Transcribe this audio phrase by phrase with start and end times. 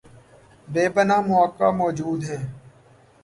[0.67, 2.43] بے پناہ مواقع موجود ہیں